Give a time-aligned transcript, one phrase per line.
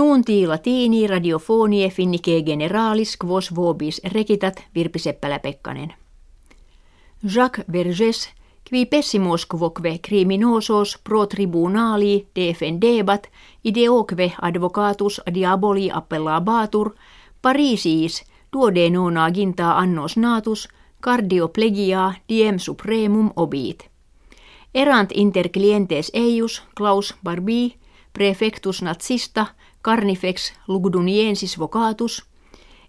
[0.00, 5.94] Nuunti latini radiofonie finnike generalis quos vobis rekitat Virpi Seppälä-Pekkanen.
[7.34, 8.30] Jacques Verges
[8.70, 13.28] qui pessimos quoque criminosos pro tribunali defendebat
[13.64, 16.90] ideoque advocatus diaboli appellabatur
[17.42, 20.68] Parisiis duode nona ginta annos natus
[21.04, 23.88] cardioplegia diem supremum obit.
[24.74, 27.74] Erant inter clientes eius Klaus Barbie
[28.12, 29.46] prefectus nazista
[29.82, 32.24] carnifex lugduniensis vocatus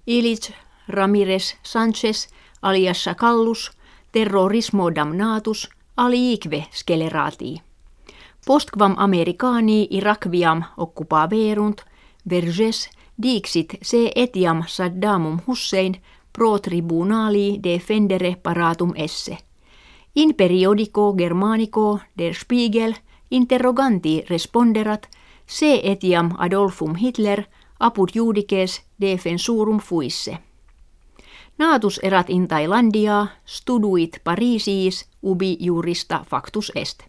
[0.08, 0.54] Illich
[0.88, 2.28] Ramirez Sanchez
[2.62, 3.72] alias Sacallus
[4.12, 7.62] terrorismo damnatus aliique scelerati.
[8.46, 11.82] Postquam Americani Irakviam occupaverunt
[12.30, 12.90] verges
[13.24, 16.02] dixit se etiam Saddamum Hussein
[16.34, 19.38] pro tribunali defendere paratum esse.
[20.16, 22.96] In periodico Germanico der Spiegel
[23.32, 25.08] interroganti responderat
[25.52, 27.44] se etiam Adolfum Hitler
[27.80, 30.38] apud judices defensurum fuisse.
[31.58, 37.04] Naatus erat in Thailandia studuit Parisiis ubi jurista factus est.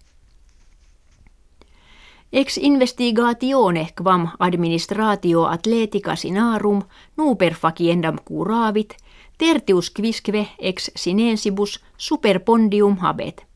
[2.32, 6.82] Ex investigatione quam administratio atletica sinarum
[7.16, 8.96] nuper faciendam curavit,
[9.38, 13.51] tertius quisque ex sinensibus superpondium habet.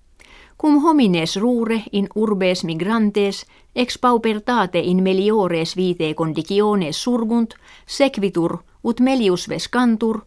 [0.60, 7.54] Cum homines rure in urbes migrantes ex paupertate in meliores vitae conditiones surgunt,
[7.86, 10.20] sequitur ut melius vescantur,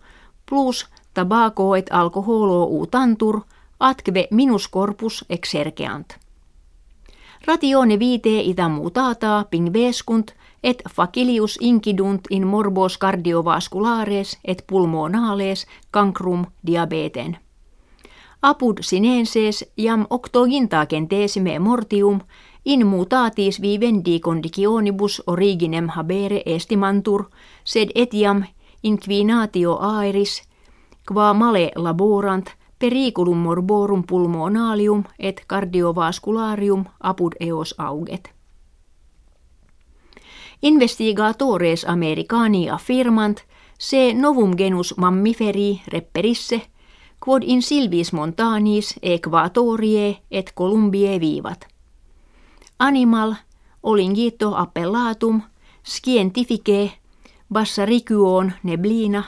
[0.46, 3.42] plus tabaco et alkoholo utantur,
[3.80, 6.14] atque minus corpus exergeant.
[7.48, 10.32] Ratione vitae ita mutata pingvescunt
[10.64, 17.38] et facilius incidunt in morbos cardiovasculares et pulmonales cancrum diabeten.
[18.42, 22.20] Apud sinenses jam octoginta centesime mortium
[22.66, 27.26] in mutatis vivendi conditionibus originem habere estimantur,
[27.64, 28.44] sed etiam
[28.84, 30.44] inquinatio aeris,
[31.08, 38.34] qua male laborant periculum morborum pulmonalium et cardiovascularium apud eos auget.
[40.62, 43.38] Investigatores americani affirmant
[43.80, 46.62] se novum genus mammiferi reperisse,
[47.26, 51.68] quod in silvis montanis equatorie et columbie vivat.
[52.80, 53.36] Animal
[53.84, 55.42] olingito appellatum
[55.84, 56.92] scientifice
[57.54, 59.24] bassaricuon neblina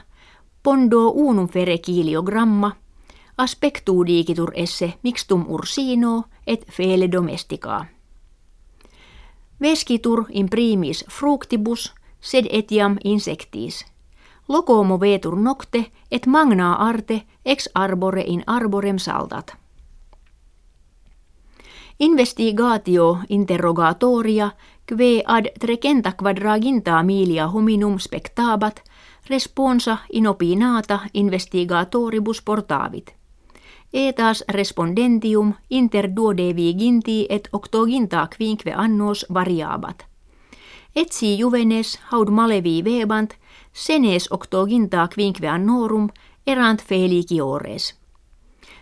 [0.64, 2.72] pondo unum fere kiliogramma
[3.38, 7.86] aspectu digitur esse mixtum ursino et fele domestica.
[9.62, 13.86] Vescitur in primis fructibus sed etiam insectis.
[14.52, 19.54] Locomo vetur nocte et magna arte ex arbore in arborem saltat.
[22.00, 24.50] Investigatio interrogatoria
[24.86, 28.82] kve ad trecenta quadraginta milia hominum spectabat
[29.30, 33.16] responsa inopinata investigatoribus portavit.
[33.94, 40.11] Etas respondentium inter duodevi ginti et octoginta quinque annos variabat.
[40.96, 43.34] Etsi juvenes haud malevi vebant,
[43.74, 46.10] senes octoginta quinque annorum
[46.48, 47.96] erant feliciores.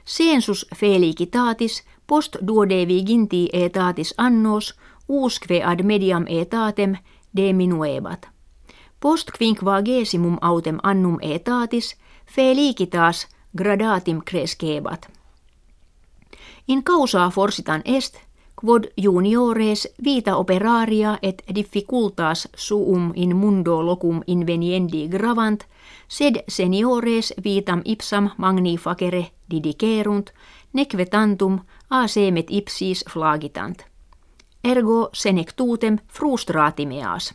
[0.05, 4.73] Sensus felicitatis post duodevi ginti etatis annos
[5.07, 6.95] usque ad mediam etatem
[7.37, 8.27] deminuebat.
[8.99, 13.27] Post quinquagesimum autem annum etatis felicitas
[13.57, 15.09] gradatim crescebat.
[16.67, 18.17] In causa forsitan est,
[18.61, 25.63] quod juniores vita operaria et difficultas suum in mundo locum inveniendi gravant,
[26.07, 30.29] sed seniores vitam ipsam magni facere didicerunt,
[30.73, 31.59] neque tantum
[31.89, 33.83] a semet ipsis flagitant.
[34.63, 37.33] Ergo senectutem frustratimeas.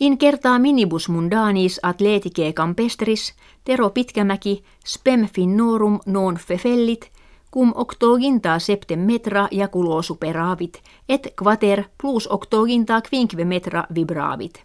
[0.00, 3.34] In kertaa minibus mundanis atletike campestris,
[3.64, 7.11] Tero Pitkämäki, spem finnorum non fefellit,
[7.52, 14.62] cum octoginta septem metra jaculo superavit, et quater plus octoginta quinque metra vibravit.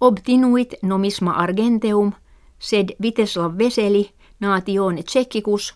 [0.00, 2.12] Obtinuit nomisma argenteum,
[2.58, 4.10] sed Viteslav Veseli,
[4.40, 5.74] natione tsekkicus,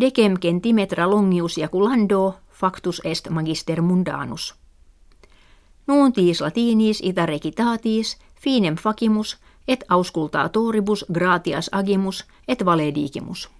[0.00, 4.54] decem centimetra longius jaculando, factus est magister mundanus.
[5.86, 9.38] Nuuntis latinis ita recitatis, finem facimus,
[9.68, 13.55] et auscultatoribus gratias agimus, et valedigimus.